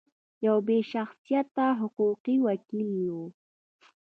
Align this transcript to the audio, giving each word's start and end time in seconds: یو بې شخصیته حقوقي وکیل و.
یو 0.45 0.57
بې 0.67 0.77
شخصیته 0.91 1.65
حقوقي 1.81 2.35
وکیل 2.47 2.91
و. 3.15 3.17